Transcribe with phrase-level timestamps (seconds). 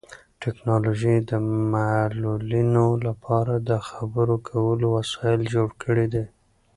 [0.41, 1.31] ټیکنالوژي د
[1.73, 6.25] معلولینو لپاره د خبرو کولو وسایل جوړ کړي دي.